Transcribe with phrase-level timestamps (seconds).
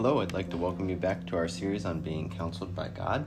[0.00, 3.26] hello, I'd like to welcome you back to our series on being counseled by God.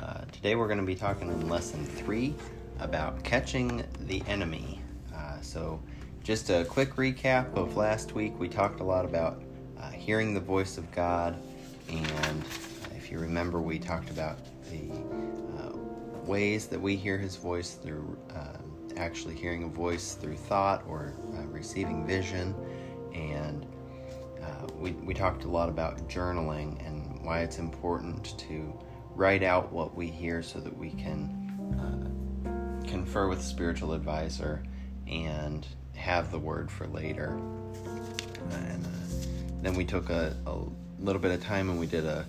[0.00, 2.34] Uh, today we're going to be talking in lesson three
[2.80, 4.80] about catching the enemy.
[5.14, 5.78] Uh, so,
[6.24, 9.42] just a quick recap of last week, we talked a lot about
[9.78, 11.36] uh, hearing the voice of God,
[11.90, 12.44] and
[12.96, 14.38] if you remember, we talked about
[14.70, 14.90] the
[15.58, 15.76] uh,
[16.24, 21.12] ways that we hear His voice through um, actually hearing a voice through thought or
[21.34, 22.65] uh, receiving vision, uh,
[24.78, 28.78] we, we talked a lot about journaling and why it's important to
[29.14, 31.42] write out what we hear so that we can
[31.80, 34.62] uh, confer with spiritual advisor
[35.06, 37.40] and have the word for later.
[38.50, 38.88] And uh,
[39.62, 40.58] then we took a, a
[41.00, 42.26] little bit of time and we did a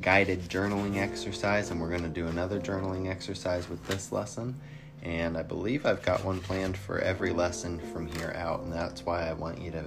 [0.00, 4.54] guided journaling exercise, and we're going to do another journaling exercise with this lesson.
[5.02, 9.06] And I believe I've got one planned for every lesson from here out, and that's
[9.06, 9.84] why I want you to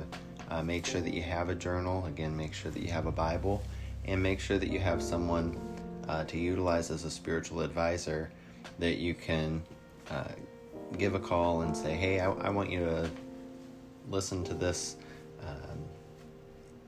[0.50, 2.06] uh, make sure that you have a journal.
[2.06, 3.64] Again, make sure that you have a Bible,
[4.06, 5.60] and make sure that you have someone
[6.08, 8.32] uh, to utilize as a spiritual advisor
[8.80, 9.62] that you can
[10.10, 10.24] uh,
[10.98, 13.10] give a call and say, "Hey, I, I, want you to
[14.10, 14.96] listen to this
[15.46, 15.80] um,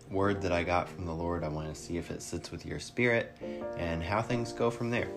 [0.09, 1.43] word that I got from the Lord.
[1.43, 3.37] I want to see if it sits with your spirit,
[3.77, 5.09] and how things go from there."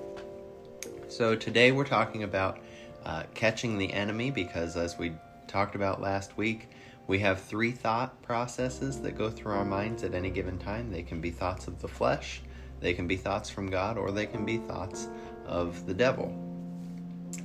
[1.08, 2.58] So today we're talking about
[3.06, 5.12] uh, catching the enemy because, as we
[5.46, 6.68] talked about last week,
[7.06, 10.90] we have three thought processes that go through our minds at any given time.
[10.90, 12.42] They can be thoughts of the flesh,
[12.80, 15.08] they can be thoughts from God, or they can be thoughts
[15.46, 16.32] of the devil.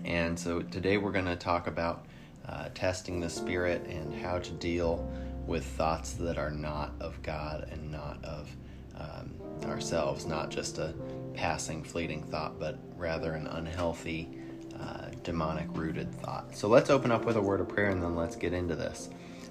[0.05, 2.05] And so today we're going to talk about
[2.47, 5.09] uh, testing the spirit and how to deal
[5.45, 8.49] with thoughts that are not of God and not of
[8.95, 9.31] um,
[9.65, 10.93] ourselves, not just a
[11.33, 14.29] passing, fleeting thought, but rather an unhealthy,
[14.79, 16.55] uh, demonic rooted thought.
[16.55, 19.09] So let's open up with a word of prayer and then let's get into this.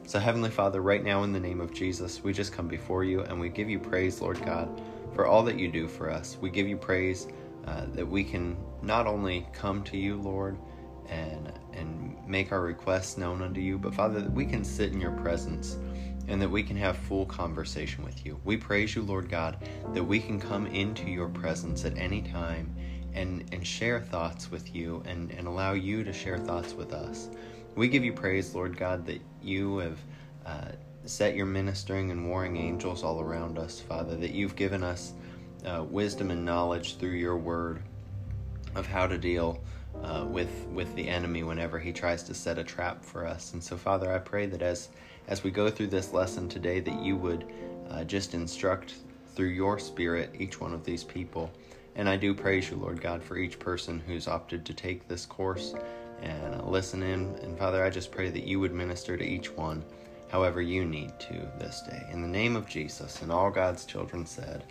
[0.09, 3.21] So, Heavenly Father, right now in the name of Jesus, we just come before you
[3.25, 4.81] and we give you praise, Lord God,
[5.13, 6.39] for all that you do for us.
[6.41, 7.29] We give you praise
[7.67, 10.57] uh, that we can not only come to you, Lord,
[11.11, 14.99] and and make our requests known unto you, but Father, that we can sit in
[14.99, 15.77] your presence
[16.27, 18.41] and that we can have full conversation with you.
[18.45, 19.59] We praise you, Lord God,
[19.93, 22.75] that we can come into your presence at any time
[23.13, 27.29] and, and share thoughts with you and, and allow you to share thoughts with us.
[27.79, 29.99] We give you praise, Lord God, that you have
[30.47, 30.69] uh,
[31.05, 35.15] set your ministering and warring angels all around us, Father, that you've given us
[35.67, 37.83] uh, wisdom and knowledge through your word
[38.75, 39.61] of how to deal
[40.03, 43.53] uh, with with the enemy whenever he tries to set a trap for us.
[43.55, 44.91] And so, Father, I pray that as
[45.27, 47.45] as we go through this lesson today, that you would
[47.91, 48.95] uh, just instruct
[49.35, 51.51] through your Spirit each one of these people.
[51.97, 55.27] And I do praise you, Lord God, for each person who's opted to take this
[55.27, 55.75] course
[56.23, 57.35] and listen in.
[57.43, 59.85] And Father, I just pray that you would minister to each one
[60.31, 62.07] however you need to this day.
[62.13, 64.65] In the name of Jesus, and all God's children said,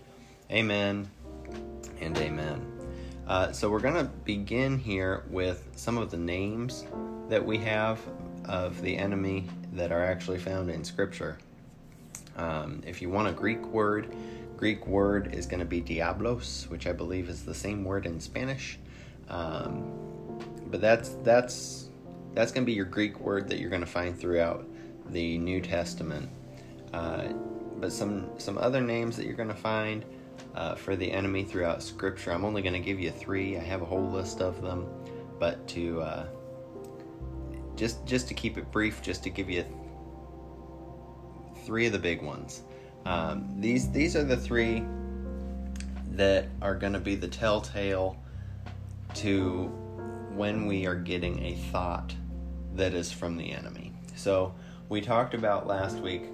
[0.52, 1.09] Amen
[2.00, 2.66] and Amen.
[3.28, 6.85] Uh, so we're going to begin here with some of the names
[7.28, 8.00] that we have
[8.46, 11.38] of the enemy that are actually found in Scripture.
[12.38, 14.16] Um, if you want a Greek word,
[14.56, 18.19] Greek word is going to be diablos, which I believe is the same word in
[18.19, 18.79] Spanish.
[19.29, 19.91] Um,
[20.69, 21.89] but that's that's
[22.33, 24.67] that's going to be your Greek word that you're going to find throughout
[25.09, 26.29] the New Testament.
[26.94, 27.29] Uh,
[27.78, 30.05] but some some other names that you're going to find
[30.55, 32.31] uh, for the enemy throughout Scripture.
[32.31, 33.57] I'm only going to give you three.
[33.57, 34.88] I have a whole list of them,
[35.39, 36.25] but to uh,
[37.75, 39.66] just just to keep it brief, just to give you
[41.66, 42.63] three of the big ones.
[43.05, 44.84] Um, these these are the three
[46.11, 48.17] that are going to be the telltale
[49.16, 49.72] to
[50.37, 52.13] when we are getting a thought
[52.75, 53.91] that is from the enemy.
[54.15, 54.53] So,
[54.87, 56.25] we talked about last week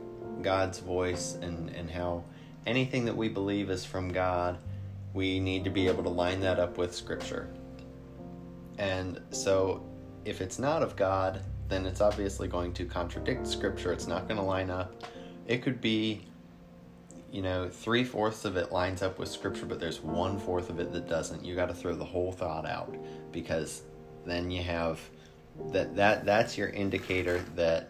[0.41, 2.25] God's voice and, and how
[2.67, 4.57] anything that we believe is from God,
[5.13, 7.49] we need to be able to line that up with Scripture.
[8.77, 9.83] And so,
[10.25, 13.93] if it's not of God, then it's obviously going to contradict Scripture.
[13.93, 15.03] It's not going to line up.
[15.47, 16.25] It could be,
[17.31, 20.79] you know, three fourths of it lines up with Scripture, but there's one fourth of
[20.79, 21.43] it that doesn't.
[21.43, 22.95] You got to throw the whole thought out
[23.31, 23.83] because
[24.25, 24.99] then you have
[25.71, 27.89] that that that's your indicator that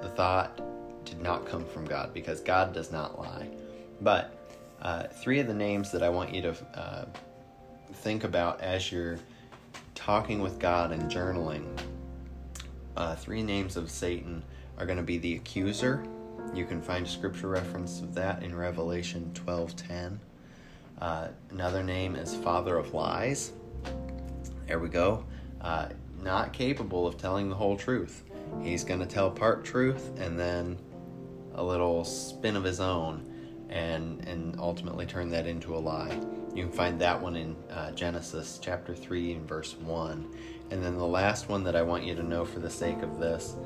[0.00, 0.60] the thought
[1.04, 3.48] did not come from God because God does not lie.
[4.00, 4.34] But
[4.80, 7.04] uh, three of the names that I want you to uh,
[7.92, 9.18] think about as you're
[9.94, 11.66] talking with God and journaling.
[12.96, 14.42] Uh, three names of Satan
[14.78, 16.04] are going to be the accuser.
[16.54, 20.18] You can find a scripture reference of that in Revelation 12:10.
[21.00, 23.52] Uh, another name is father of lies.
[24.68, 25.24] There we go.
[25.60, 25.88] Uh,
[26.22, 28.22] not capable of telling the whole truth.
[28.62, 30.78] He's going to tell part truth and then
[31.54, 33.24] a little spin of his own.
[33.70, 36.18] and and ultimately turn that into a lie.
[36.54, 40.34] You can find that one in uh, Genesis chapter 3 and verse 1.
[40.70, 43.18] And then the last one that I want you to know for the sake of
[43.18, 43.56] this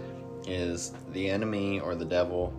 [0.47, 2.53] is the enemy or the devil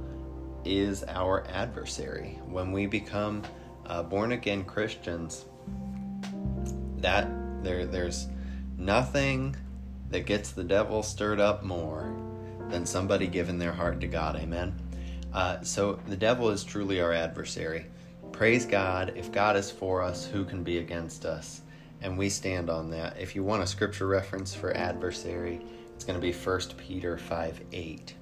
[0.63, 2.39] is our adversary.
[2.47, 3.41] When we become
[3.85, 5.45] uh, born again Christians,
[6.97, 7.27] that
[7.63, 8.27] there there's
[8.77, 9.55] nothing
[10.09, 12.15] that gets the devil stirred up more
[12.69, 14.35] than somebody giving their heart to God.
[14.35, 14.79] Amen.
[15.33, 17.87] Uh, so the devil is truly our adversary.
[18.31, 19.13] Praise God.
[19.15, 21.61] If God is for us, who can be against us?
[22.01, 23.17] And we stand on that.
[23.19, 25.61] If you want a scripture reference for adversary,
[25.95, 28.13] it's going to be 1 Peter 5 8.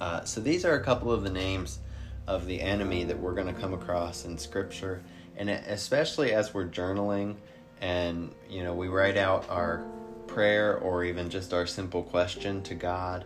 [0.00, 1.80] Uh, so these are a couple of the names
[2.26, 5.02] of the enemy that we're going to come across in scripture.
[5.36, 7.36] And especially as we're journaling
[7.80, 9.84] and, you know, we write out our
[10.26, 13.24] prayer or even just our simple question to God.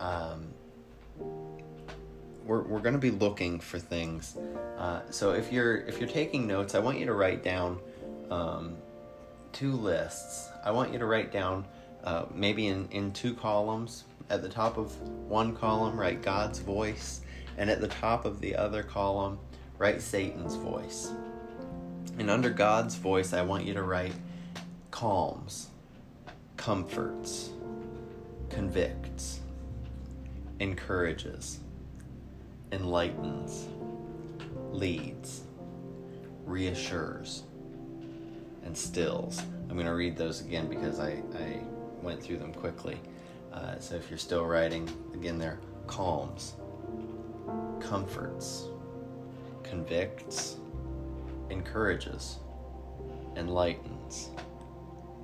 [0.00, 0.48] Um,
[2.44, 4.36] we're, we're going to be looking for things.
[4.78, 7.78] Uh, so if you're if you're taking notes, I want you to write down
[8.30, 8.76] um,
[9.52, 10.48] two lists.
[10.64, 11.66] I want you to write down
[12.04, 14.04] uh, maybe in, in two columns.
[14.30, 14.98] At the top of
[15.28, 17.22] one column, write God's voice,
[17.56, 19.38] and at the top of the other column,
[19.78, 21.12] write Satan's voice.
[22.18, 24.14] And under God's voice, I want you to write
[24.90, 25.68] calms,
[26.56, 27.50] comforts,
[28.50, 29.40] convicts,
[30.60, 31.60] encourages
[32.72, 33.66] enlightens,
[34.70, 35.42] leads,
[36.44, 37.44] reassures,
[38.64, 39.42] and stills.
[39.68, 41.60] I'm going to read those again because I, I
[42.02, 42.98] went through them quickly.
[43.52, 46.54] Uh, so if you're still writing, again, they're calms,
[47.80, 48.66] comforts,
[49.62, 50.56] convicts,
[51.50, 52.38] encourages,
[53.36, 54.30] enlightens,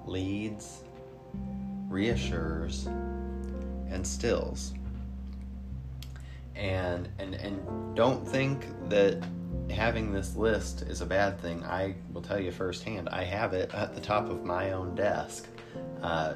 [0.07, 0.85] leads,
[1.89, 4.75] reassures, and stills
[6.57, 9.23] and and and don't think that
[9.71, 11.65] having this list is a bad thing.
[11.65, 13.09] I will tell you firsthand.
[13.09, 15.49] I have it at the top of my own desk
[16.03, 16.35] uh,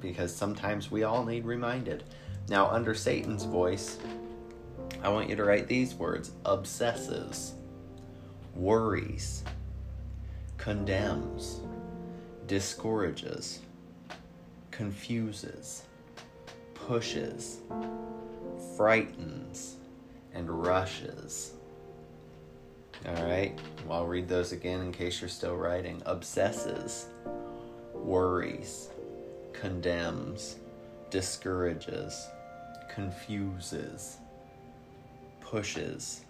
[0.00, 2.04] because sometimes we all need reminded.
[2.48, 3.98] Now, under Satan's voice,
[5.02, 7.54] I want you to write these words: obsesses,
[8.54, 9.44] worries,
[10.58, 11.60] condemns,
[12.46, 13.60] discourages,
[14.70, 15.82] confuses,
[16.74, 17.60] pushes
[18.76, 19.76] frightens,
[20.34, 21.52] and rushes.
[23.06, 26.02] All right, well, I'll read those again in case you're still writing.
[26.06, 27.06] Obsesses,
[27.92, 28.88] worries,
[29.52, 30.56] condemns,
[31.10, 32.26] discourages,
[32.92, 34.16] confuses,
[35.40, 36.22] pushes,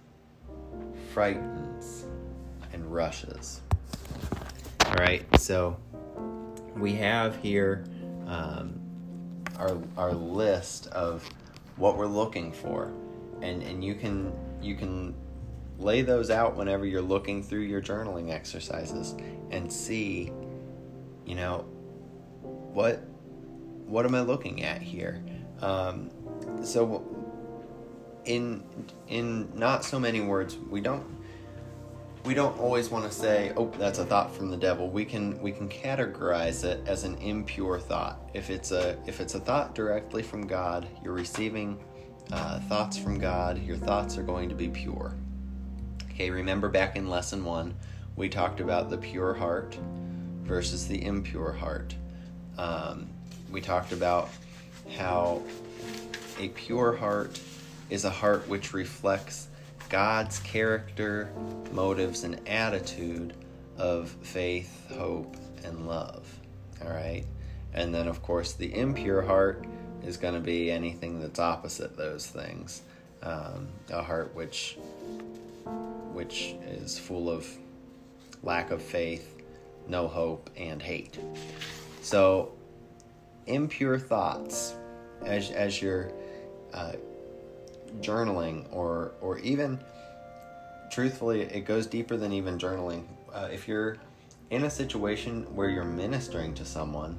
[1.12, 2.06] frightens,
[2.94, 3.60] rushes.
[4.86, 5.76] All right, so
[6.76, 7.84] we have here
[8.26, 8.80] um,
[9.58, 11.28] our, our list of
[11.76, 12.92] what we're looking for
[13.42, 15.14] and and you can you can
[15.78, 19.14] lay those out whenever you're looking through your journaling exercises
[19.50, 20.32] and see
[21.26, 21.58] you know
[22.42, 23.04] what
[23.86, 25.22] what am i looking at here
[25.60, 26.10] um,
[26.62, 27.04] so
[28.24, 28.62] in
[29.08, 31.04] in not so many words we don't
[32.24, 34.88] we don't always want to say oh that's a thought from the devil.
[34.88, 38.30] We can we can categorize it as an impure thought.
[38.32, 41.78] If it's a if it's a thought directly from god you're receiving
[42.32, 45.14] uh, thoughts from god your thoughts are going to be pure.
[46.12, 47.74] Okay remember back in lesson one
[48.16, 49.78] we talked about the pure heart
[50.44, 51.94] versus the impure heart.
[52.56, 53.08] Um,
[53.50, 54.30] we talked about
[54.96, 55.42] how
[56.38, 57.40] a pure heart
[57.90, 59.48] is a heart which reflects
[59.94, 61.30] God's character,
[61.70, 63.32] motives, and attitude
[63.78, 66.26] of faith, hope, and love.
[66.84, 67.24] All right?
[67.74, 69.64] And then, of course, the impure heart
[70.04, 72.82] is going to be anything that's opposite those things.
[73.22, 74.78] Um, a heart which
[76.12, 77.46] which is full of
[78.42, 79.40] lack of faith,
[79.86, 81.20] no hope, and hate.
[82.02, 82.50] So,
[83.46, 84.74] impure thoughts,
[85.24, 86.10] as as you're
[86.72, 86.94] uh,
[88.00, 89.82] journaling or or even
[90.90, 93.04] truthfully it goes deeper than even journaling.
[93.32, 93.96] Uh, if you're
[94.50, 97.18] in a situation where you're ministering to someone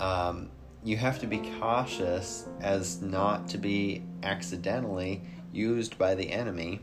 [0.00, 0.50] um,
[0.82, 5.22] you have to be cautious as not to be accidentally
[5.52, 6.80] used by the enemy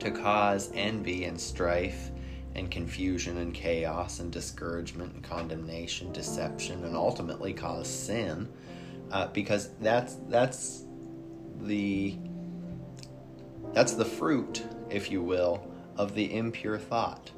[0.00, 2.10] to cause envy and strife
[2.54, 8.48] and confusion and chaos and discouragement and condemnation, deception, and ultimately cause sin,
[9.12, 10.85] uh, because that's that's
[11.62, 12.16] the
[13.72, 17.30] that's the fruit, if you will, of the impure thought.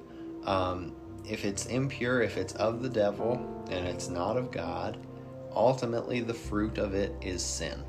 [0.44, 0.96] Um,
[1.28, 4.98] if it's impure, if it's of the devil and it's not of God,
[5.54, 7.84] ultimately the fruit of it is sin.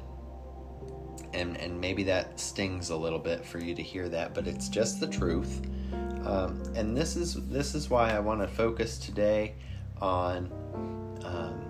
[1.34, 4.70] and and maybe that stings a little bit for you to hear that, but it's
[4.70, 5.62] just the truth.
[6.26, 9.56] Um, and this is this is why I want to focus today
[10.02, 10.52] on
[11.24, 11.66] um,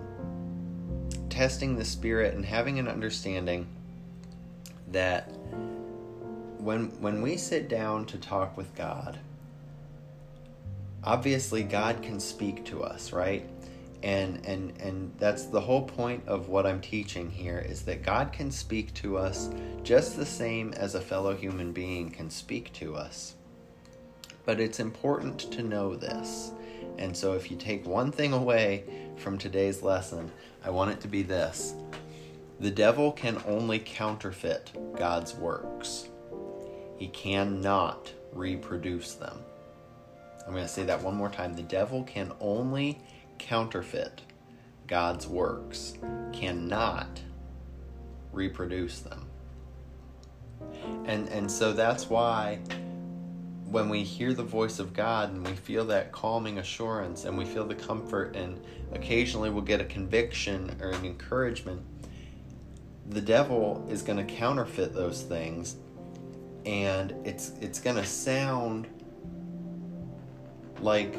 [1.28, 3.68] testing the spirit and having an understanding
[4.90, 5.32] that
[6.58, 9.18] when when we sit down to talk with God,
[11.02, 13.48] obviously God can speak to us, right?
[14.02, 18.32] and and and that's the whole point of what I'm teaching here is that God
[18.32, 19.50] can speak to us
[19.82, 23.34] just the same as a fellow human being can speak to us.
[24.46, 26.52] But it's important to know this.
[26.98, 28.84] And so if you take one thing away
[29.16, 30.32] from today's lesson,
[30.64, 31.74] I want it to be this.
[32.60, 36.08] The devil can only counterfeit God's works.
[36.98, 39.38] He cannot reproduce them.
[40.46, 41.54] I'm going to say that one more time.
[41.54, 43.00] The devil can only
[43.38, 44.20] counterfeit
[44.86, 45.94] God's works,
[46.32, 47.22] cannot
[48.32, 49.26] reproduce them.
[51.06, 52.58] And and so that's why
[53.70, 57.44] when we hear the voice of God and we feel that calming assurance and we
[57.44, 58.60] feel the comfort and
[58.92, 61.80] occasionally we'll get a conviction or an encouragement,
[63.10, 65.76] the devil is going to counterfeit those things
[66.66, 68.86] and it's it's going to sound
[70.80, 71.16] like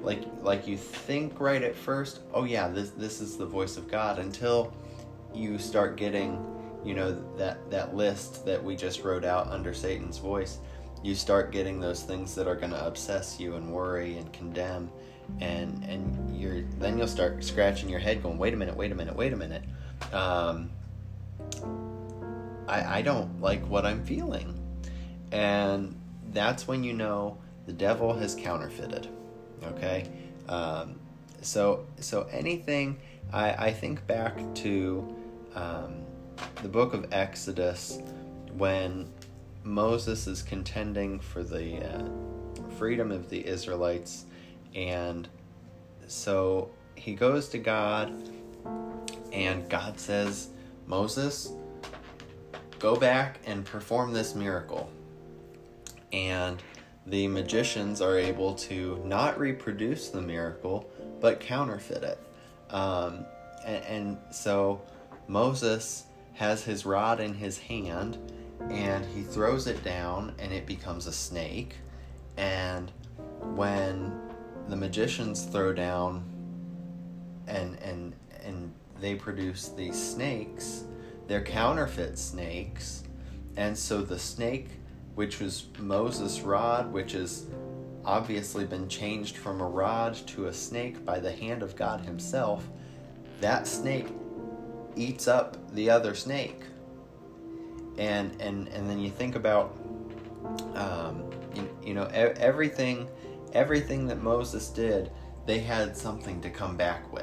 [0.00, 3.90] like like you think right at first oh yeah this this is the voice of
[3.90, 4.72] god until
[5.34, 6.38] you start getting
[6.84, 10.58] you know that that list that we just wrote out under satan's voice.
[11.02, 14.90] You start getting those things that are going to obsess you and worry and condemn
[15.40, 18.94] and and you're then you'll start scratching your head going wait a minute wait a
[18.94, 19.62] minute wait a minute.
[20.12, 20.70] Um,
[22.68, 24.58] I, I don't like what i'm feeling.
[25.30, 25.98] And
[26.32, 29.08] that's when you know the devil has counterfeited
[29.64, 30.08] Okay,
[30.48, 30.98] um,
[31.40, 32.98] so so anything
[33.32, 35.16] I, I think back to
[35.54, 36.04] um,
[36.62, 38.00] the book of Exodus
[38.56, 39.08] when
[39.62, 42.08] Moses is contending for the uh,
[42.76, 44.24] freedom of the Israelites,
[44.74, 45.28] and
[46.08, 48.12] so he goes to God,
[49.32, 50.48] and God says,
[50.86, 51.52] Moses,
[52.78, 54.90] go back and perform this miracle.
[56.12, 56.62] And
[57.06, 60.88] the magicians are able to not reproduce the miracle
[61.22, 62.18] but counterfeit it.
[62.68, 63.24] Um,
[63.64, 64.82] and, and so
[65.28, 68.18] Moses has his rod in his hand
[68.70, 71.76] and he throws it down and it becomes a snake.
[72.36, 72.90] And
[73.54, 74.20] when
[74.68, 76.24] the magicians throw down
[77.46, 80.84] and and and they produce these snakes,
[81.26, 83.04] they're counterfeit snakes.
[83.56, 84.68] And so the snake
[85.14, 87.46] which was Moses' rod, which has
[88.04, 92.66] obviously been changed from a rod to a snake by the hand of God Himself,
[93.40, 94.08] that snake
[94.96, 96.62] eats up the other snake.
[97.98, 99.76] And and and then you think about,
[100.74, 103.06] um, you, you know, everything,
[103.52, 105.10] everything that Moses did,
[105.44, 107.21] they had something to come back with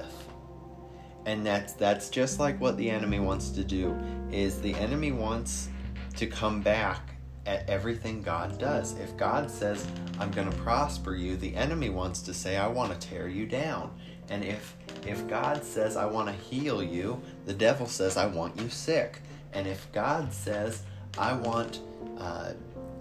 [1.29, 3.95] and that's that's just like what the enemy wants to do
[4.31, 5.69] is the enemy wants
[6.15, 8.97] to come back at everything God does.
[8.99, 9.85] If God says,
[10.19, 13.45] I'm going to prosper you, the enemy wants to say, I want to tear you
[13.45, 13.91] down.
[14.29, 18.59] And if if God says, I want to heal you, the devil says, I want
[18.59, 19.21] you sick.
[19.53, 20.81] And if God says,
[21.15, 21.81] I want
[22.17, 22.53] uh,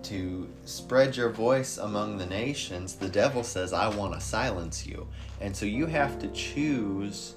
[0.03, 5.09] to spread your voice among the nations, the devil says, I want to silence you.
[5.41, 7.35] And so you have to choose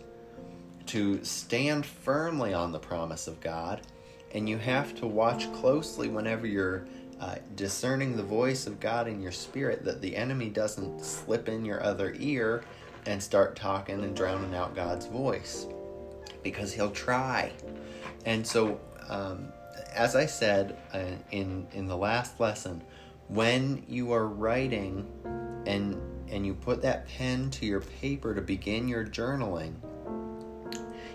[0.91, 3.79] to stand firmly on the promise of God,
[4.33, 6.86] and you have to watch closely whenever you're
[7.21, 11.63] uh, discerning the voice of God in your spirit that the enemy doesn't slip in
[11.63, 12.65] your other ear
[13.05, 15.65] and start talking and drowning out God's voice
[16.43, 17.53] because he'll try.
[18.25, 19.48] And so, um,
[19.93, 22.83] as I said uh, in in the last lesson,
[23.29, 25.07] when you are writing
[25.65, 25.95] and
[26.27, 29.75] and you put that pen to your paper to begin your journaling,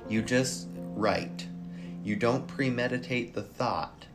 [0.09, 1.47] you just write.
[2.03, 4.07] You don't premeditate the thought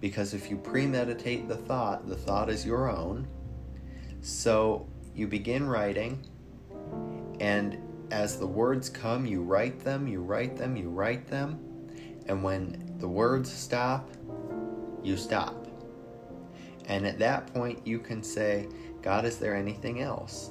[0.00, 3.26] because if you premeditate the thought, the thought is your own.
[4.20, 6.22] So you begin writing,
[7.40, 7.78] and
[8.10, 11.58] as the words come, you write them, you write them, you write them.
[12.26, 14.10] And when the words stop,
[15.02, 15.66] you stop.
[16.86, 18.68] And at that point, you can say,
[19.02, 20.50] God, is there anything else?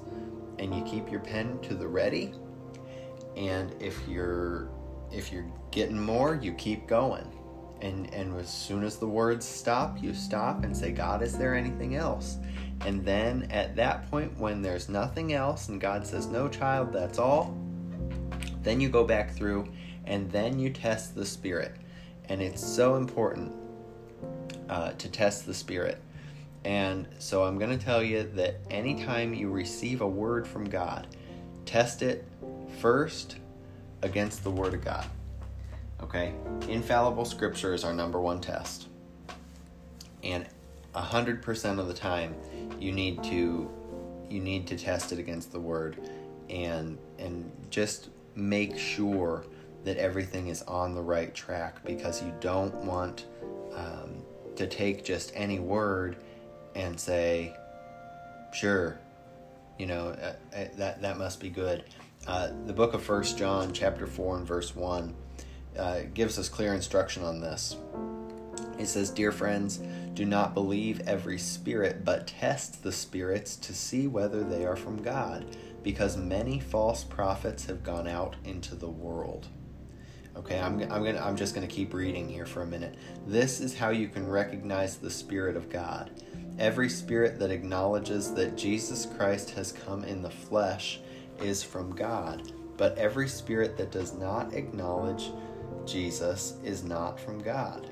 [0.59, 2.33] And you keep your pen to the ready.
[3.35, 4.69] And if you're
[5.13, 7.27] if you're getting more, you keep going.
[7.81, 11.53] And and as soon as the words stop you stop and say god is there
[11.53, 12.37] anything else?
[12.85, 17.19] And then at that point when there's nothing else and god says no child that's
[17.19, 17.57] all
[18.61, 19.67] then you go back through
[20.05, 21.75] and then you test the spirit.
[22.29, 23.53] And it's so important
[24.69, 26.01] uh, to test the Spirit.
[26.65, 31.07] And so I'm going to tell you that anytime you receive a word from God,
[31.65, 32.27] test it
[32.79, 33.37] first
[34.03, 35.05] against the Word of God.
[36.01, 36.33] Okay?
[36.67, 38.87] Infallible Scripture is our number one test.
[40.23, 40.45] And
[40.93, 42.35] 100% of the time,
[42.79, 43.69] you need to
[44.29, 46.09] you need to test it against the word
[46.49, 49.45] and and just make sure
[49.83, 53.25] that everything is on the right track because you don't want
[53.75, 54.23] um,
[54.55, 56.17] to take just any word
[56.73, 57.55] and say,
[58.53, 58.97] sure,
[59.77, 61.83] you know uh, uh, that that must be good.
[62.25, 65.13] Uh, the book of First John, chapter four and verse one,
[65.77, 67.75] uh, gives us clear instruction on this.
[68.79, 69.81] It says, "Dear friends,
[70.13, 75.01] do not believe every spirit, but test the spirits to see whether they are from
[75.01, 75.45] God,
[75.83, 79.47] because many false prophets have gone out into the world."
[80.35, 82.95] Okay, I'm, I'm, gonna, I'm just going to keep reading here for a minute.
[83.27, 86.09] This is how you can recognize the Spirit of God.
[86.57, 91.01] Every spirit that acknowledges that Jesus Christ has come in the flesh
[91.41, 95.31] is from God, but every spirit that does not acknowledge
[95.85, 97.89] Jesus is not from God.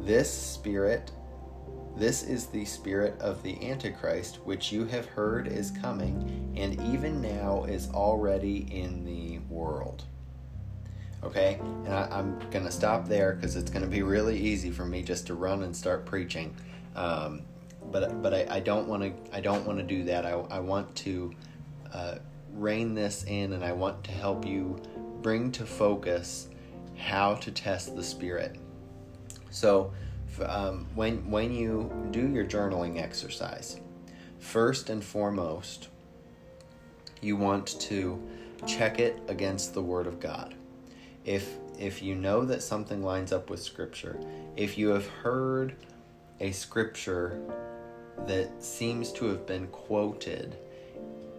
[0.00, 1.10] This spirit,
[1.96, 7.20] this is the spirit of the Antichrist, which you have heard is coming, and even
[7.20, 10.04] now is already in the world.
[11.24, 14.72] Okay, and I, am going to stop there because it's going to be really easy
[14.72, 16.56] for me just to run and start preaching.
[16.96, 17.42] Um,
[17.92, 20.26] but but I, don't want to I don't want to do that.
[20.26, 21.32] I, I want to
[21.92, 22.16] uh,
[22.52, 24.80] rein this in, and I want to help you
[25.22, 26.48] bring to focus
[26.96, 28.56] how to test the spirit.
[29.50, 29.92] So
[30.44, 33.80] um, when when you do your journaling exercise,
[34.38, 35.88] first and foremost,
[37.20, 38.20] you want to
[38.66, 40.54] check it against the Word of God.
[41.24, 44.18] If if you know that something lines up with Scripture,
[44.56, 45.76] if you have heard
[46.40, 47.40] a Scripture
[48.26, 50.56] that seems to have been quoted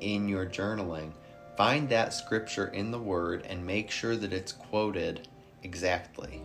[0.04, 1.12] in your journaling,
[1.58, 5.28] find that scripture in the Word and make sure that it's quoted
[5.64, 6.42] exactly.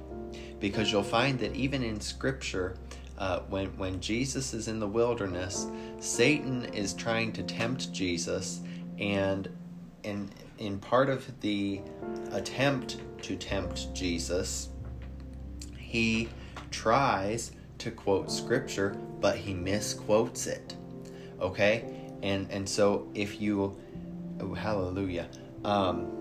[0.61, 2.77] Because you'll find that even in Scripture,
[3.19, 5.67] uh, when, when Jesus is in the wilderness,
[5.99, 8.61] Satan is trying to tempt Jesus,
[8.99, 9.49] and
[10.05, 11.81] in, in part of the
[12.31, 14.69] attempt to tempt Jesus,
[15.77, 16.29] he
[16.71, 20.77] tries to quote scripture, but he misquotes it.
[21.41, 21.98] Okay?
[22.23, 23.77] And and so if you
[24.41, 25.29] oh, hallelujah.
[25.65, 26.13] Um,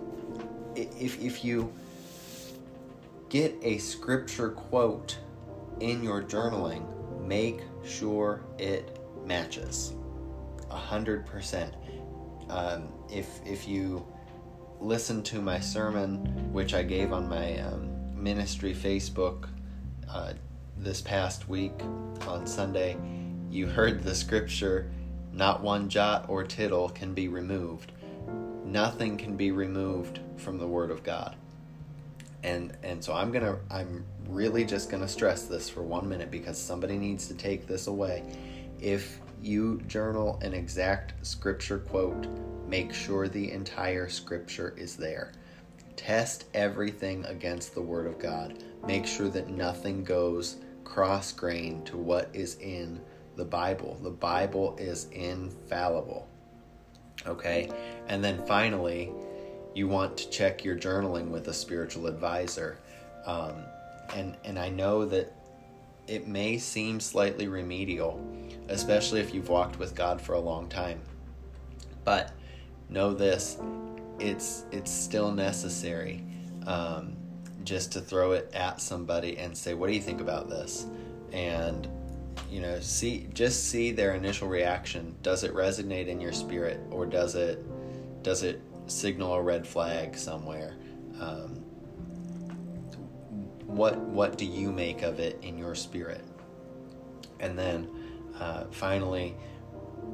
[0.75, 1.73] if if you
[3.29, 5.17] get a scripture quote
[5.79, 6.85] in your journaling,
[7.25, 9.93] make sure it matches.
[10.69, 11.73] A hundred percent.
[12.49, 14.05] Um, if if you
[14.79, 19.47] listen to my sermon, which I gave on my um, ministry Facebook
[20.09, 20.33] uh,
[20.77, 21.73] this past week
[22.27, 22.97] on Sunday,
[23.49, 24.91] you heard the scripture,
[25.37, 27.91] not one jot or tittle can be removed.
[28.65, 31.35] Nothing can be removed from the Word of God.
[32.43, 36.57] And and so I'm gonna I'm really just gonna stress this for one minute because
[36.57, 38.23] somebody needs to take this away.
[38.79, 42.27] If you journal an exact scripture quote,
[42.67, 45.33] make sure the entire scripture is there.
[45.95, 48.63] Test everything against the Word of God.
[48.87, 52.99] Make sure that nothing goes cross grain to what is in
[53.37, 53.97] the Bible.
[54.03, 56.27] The Bible is infallible.
[57.25, 57.69] Okay?
[58.07, 59.11] And then finally,
[59.73, 62.79] you want to check your journaling with a spiritual advisor.
[63.25, 63.55] Um,
[64.15, 65.33] and, and I know that
[66.07, 68.19] it may seem slightly remedial,
[68.69, 70.99] especially if you've walked with God for a long time.
[72.03, 72.31] But
[72.89, 73.57] know this
[74.19, 76.23] it's it's still necessary.
[76.65, 77.15] Um,
[77.63, 80.87] just to throw it at somebody and say, "What do you think about this?"
[81.33, 81.87] and
[82.49, 85.15] you know, see just see their initial reaction.
[85.21, 87.63] Does it resonate in your spirit, or does it
[88.23, 90.75] does it signal a red flag somewhere?
[91.19, 91.63] Um,
[93.65, 96.23] what what do you make of it in your spirit?
[97.39, 97.89] And then
[98.39, 99.35] uh, finally,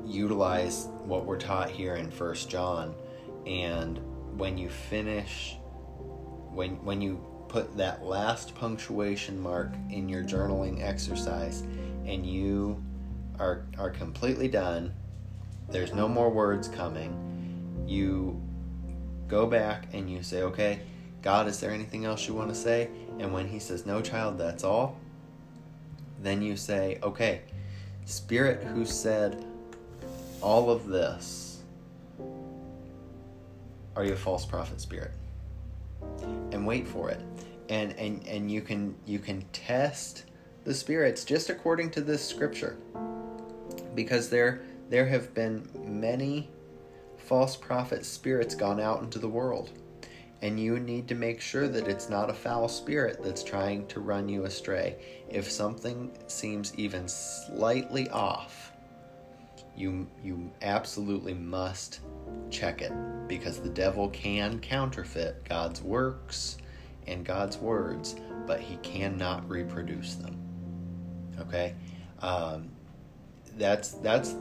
[0.06, 2.96] utilize what we're taught here in First John,
[3.46, 4.00] and
[4.38, 5.56] when you finish,
[6.52, 11.63] when when you put that last punctuation mark in your journaling exercise
[12.06, 12.84] and you
[13.39, 14.94] are are completely done.
[15.70, 17.86] There's no more words coming.
[17.88, 18.42] You
[19.28, 20.82] go back and you say okay
[21.22, 22.89] god is there anything else you want to say?
[23.20, 25.00] And when he says no child that's all
[26.20, 27.42] then you say okay
[28.06, 29.46] spirit who said
[30.42, 31.44] all of this
[33.96, 35.12] are you a false prophet spirit?
[36.52, 37.22] And wait for it.
[37.70, 40.26] And and and you can you can test
[40.63, 42.78] the spirits just according to this scripture.
[43.95, 46.49] Because there there have been many
[47.17, 49.71] false prophet spirits gone out into the world.
[50.41, 54.02] And you need to make sure that it's not a foul spirit that's trying to
[54.02, 54.97] run you astray.
[55.30, 58.73] If something seems even slightly off,
[59.76, 62.02] you you absolutely must
[62.49, 62.91] check it
[63.28, 66.58] because the devil can counterfeit God's works
[67.08, 70.53] and God's words, but he cannot reproduce them.
[71.47, 71.75] Okay,
[72.21, 72.69] um,
[73.58, 74.36] that's that's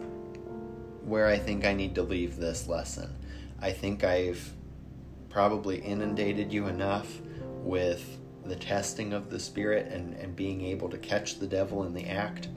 [1.05, 3.15] where I think I need to leave this lesson.
[3.61, 4.53] I think I've
[5.29, 7.21] probably inundated you enough
[7.63, 11.95] with the testing of the spirit and, and being able to catch the devil in
[11.95, 12.49] the act.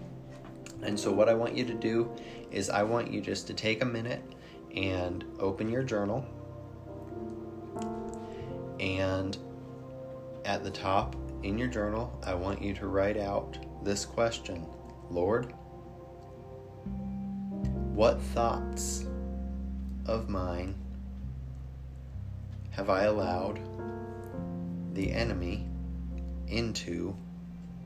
[0.82, 2.12] And so, what I want you to do
[2.52, 4.22] is, I want you just to take a minute
[4.76, 6.26] and open your journal.
[8.80, 9.38] And
[10.44, 14.66] at the top in your journal, I want you to write out this question
[15.12, 15.54] Lord,
[17.94, 19.06] what thoughts
[20.08, 20.76] of mine
[22.72, 23.60] have I allowed
[24.94, 25.68] the enemy
[26.48, 27.16] into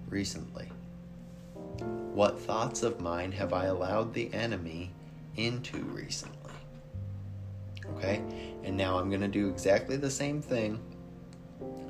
[0.07, 0.69] recently?
[2.13, 4.91] What thoughts of mine have I allowed the enemy
[5.35, 6.35] into recently?
[7.97, 8.21] Okay,
[8.63, 10.79] and now I'm going to do exactly the same thing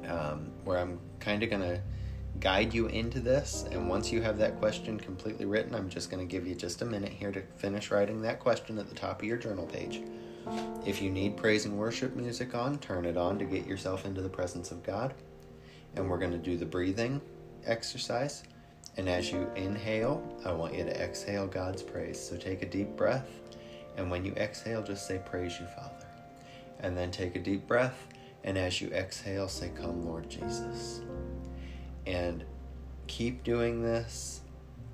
[0.08, 1.82] um, where I'm kind of going to
[2.40, 3.66] guide you into this.
[3.72, 6.82] And once you have that question completely written, I'm just going to give you just
[6.82, 10.02] a minute here to finish writing that question at the top of your journal page.
[10.86, 14.22] If you need praise and worship music on, turn it on to get yourself into
[14.22, 15.14] the presence of God.
[15.96, 17.22] And we're going to do the breathing
[17.66, 18.44] exercise.
[18.98, 22.20] And as you inhale, I want you to exhale God's praise.
[22.20, 23.30] So take a deep breath.
[23.98, 26.08] And when you exhale, just say, Praise you, Father.
[26.80, 28.08] And then take a deep breath.
[28.44, 31.02] And as you exhale, say, Come, Lord Jesus.
[32.06, 32.44] And
[33.08, 34.42] keep doing this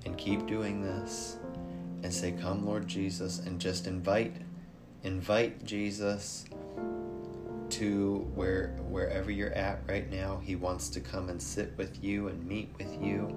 [0.04, 1.36] and keep doing this
[2.02, 4.34] and say, Come, Lord Jesus, and just invite
[5.02, 6.46] invite Jesus
[7.70, 10.40] to where wherever you're at right now.
[10.42, 13.34] He wants to come and sit with you and meet with you.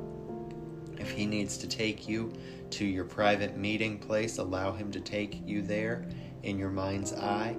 [0.98, 2.34] If he needs to take you
[2.72, 6.06] to your private meeting place, allow him to take you there
[6.44, 7.56] in your mind's eye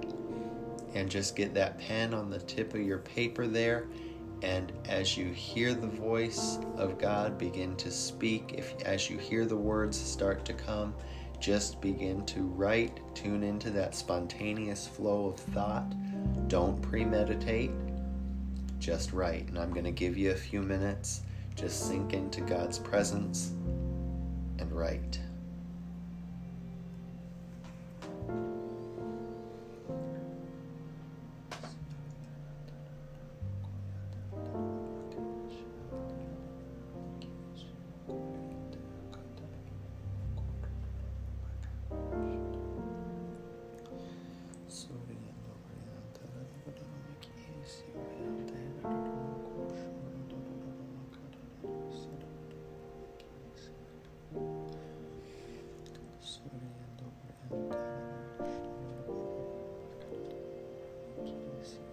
[0.93, 3.87] and just get that pen on the tip of your paper there
[4.41, 9.45] and as you hear the voice of God begin to speak if as you hear
[9.45, 10.93] the words start to come
[11.41, 15.91] just begin to write, tune into that spontaneous flow of thought.
[16.47, 17.71] Don't premeditate,
[18.77, 19.47] just write.
[19.47, 21.21] And I'm going to give you a few minutes.
[21.55, 23.53] Just sink into God's presence
[24.59, 25.19] and write.
[61.61, 61.90] eyes.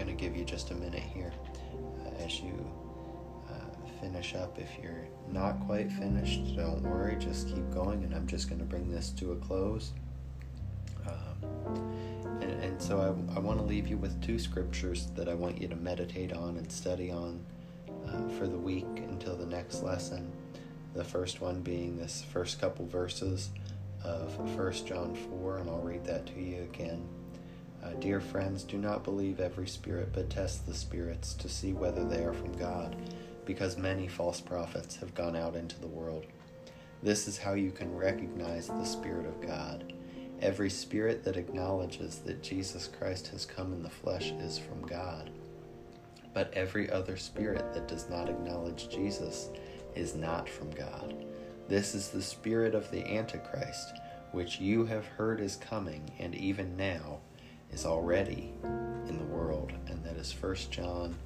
[0.00, 1.30] Going to give you just a minute here
[2.06, 2.66] uh, as you
[3.50, 4.58] uh, finish up.
[4.58, 8.64] If you're not quite finished, don't worry, just keep going, and I'm just going to
[8.64, 9.92] bring this to a close.
[11.06, 15.34] Um, and, and, so I, I want to leave you with two scriptures that I
[15.34, 17.44] want you to meditate on and study on
[18.08, 20.32] uh, for the week until the next lesson.
[20.94, 23.50] The first one being this first couple verses
[24.02, 27.06] of 1 John 4, and I'll read that to you again.
[27.82, 32.04] Uh, dear friends, do not believe every spirit, but test the spirits to see whether
[32.04, 32.94] they are from God,
[33.46, 36.26] because many false prophets have gone out into the world.
[37.02, 39.94] This is how you can recognize the Spirit of God.
[40.42, 45.30] Every spirit that acknowledges that Jesus Christ has come in the flesh is from God.
[46.34, 49.48] But every other spirit that does not acknowledge Jesus
[49.94, 51.24] is not from God.
[51.68, 53.94] This is the spirit of the Antichrist,
[54.32, 57.19] which you have heard is coming, and even now
[57.72, 58.52] is already
[59.08, 59.72] in the world.
[59.86, 61.16] And that is 1 John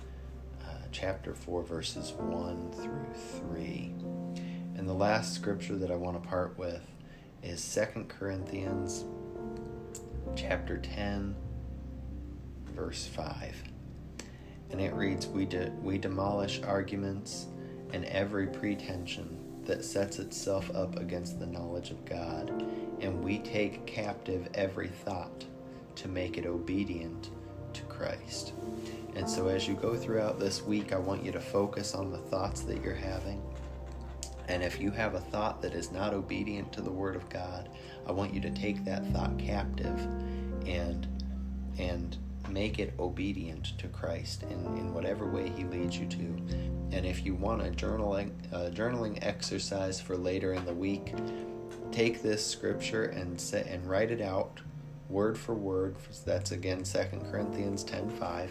[0.62, 3.06] uh, chapter 4, verses 1 through
[3.48, 3.94] 3.
[4.76, 6.82] And the last scripture that I want to part with
[7.42, 9.04] is 2 Corinthians
[10.34, 11.34] chapter 10,
[12.74, 13.62] verse 5.
[14.70, 17.46] And it reads, We, de- we demolish arguments
[17.92, 22.50] and every pretension that sets itself up against the knowledge of God,
[23.00, 25.44] and we take captive every thought
[25.96, 27.30] to make it obedient
[27.72, 28.52] to Christ.
[29.16, 32.18] And so, as you go throughout this week, I want you to focus on the
[32.18, 33.42] thoughts that you're having.
[34.48, 37.68] And if you have a thought that is not obedient to the Word of God,
[38.06, 39.98] I want you to take that thought captive
[40.66, 41.06] and
[41.78, 42.16] and
[42.50, 46.36] make it obedient to Christ in, in whatever way He leads you to.
[46.92, 51.14] And if you want a journaling, uh, journaling exercise for later in the week,
[51.90, 54.60] take this scripture and set, and write it out
[55.14, 55.94] word for word.
[56.26, 58.50] That's again 2 Corinthians 10:5.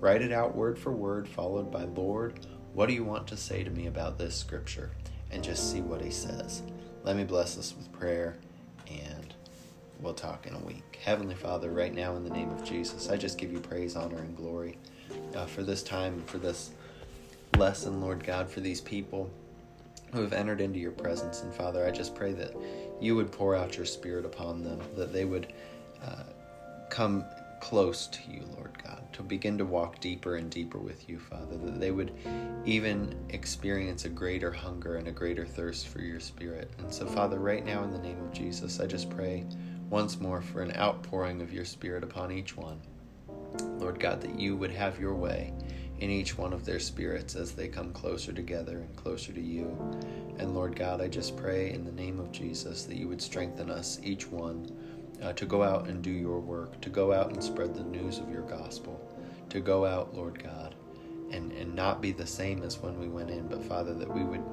[0.00, 2.40] Write it out word for word, followed by Lord,
[2.72, 4.90] what do you want to say to me about this scripture?
[5.30, 6.62] And just see what he says.
[7.04, 8.38] Let me bless us with prayer
[8.88, 9.34] and
[10.00, 10.98] we'll talk in a week.
[11.04, 14.18] Heavenly Father, right now in the name of Jesus, I just give you praise, honor,
[14.18, 14.78] and glory
[15.34, 16.70] uh, for this time, for this
[17.58, 19.30] lesson, Lord God, for these people
[20.12, 21.42] who have entered into your presence.
[21.42, 22.54] And Father, I just pray that
[23.00, 25.52] you would pour out your Spirit upon them, that they would
[26.02, 26.24] uh,
[26.90, 27.24] come
[27.60, 31.56] close to you, Lord God, to begin to walk deeper and deeper with you, Father,
[31.58, 32.12] that they would
[32.64, 36.70] even experience a greater hunger and a greater thirst for your Spirit.
[36.78, 39.44] And so, Father, right now in the name of Jesus, I just pray
[39.90, 42.80] once more for an outpouring of your Spirit upon each one.
[43.78, 45.52] Lord God, that you would have your way
[45.98, 49.76] in each one of their spirits as they come closer together and closer to you.
[50.38, 53.70] And Lord God, I just pray in the name of Jesus that you would strengthen
[53.70, 54.70] us, each one,
[55.22, 58.18] uh, to go out and do your work, to go out and spread the news
[58.18, 59.00] of your gospel,
[59.48, 60.74] to go out, Lord God,
[61.30, 64.24] and, and not be the same as when we went in, but Father, that we
[64.24, 64.44] would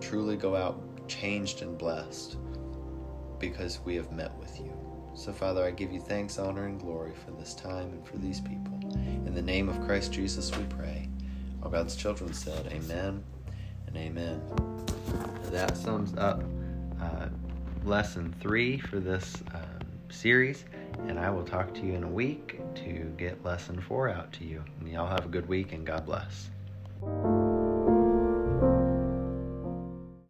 [0.00, 2.36] truly go out changed and blessed
[3.38, 4.72] because we have met with you.
[5.14, 8.40] So, Father, I give you thanks, honor, and glory for this time and for these
[8.40, 8.73] people.
[8.94, 11.08] In the name of Christ Jesus, we pray.
[11.62, 13.22] All God's children said, Amen
[13.86, 14.40] and Amen.
[15.50, 16.42] That sums up
[17.00, 17.28] uh,
[17.84, 20.64] lesson three for this um, series,
[21.08, 24.44] and I will talk to you in a week to get lesson four out to
[24.44, 24.64] you.
[24.80, 26.50] And y'all have a good week, and God bless.